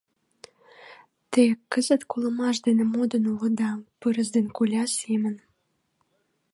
[1.31, 3.69] Те кызыт колымаш дене модын улыда,
[3.99, 5.35] пырыс ден коля семын.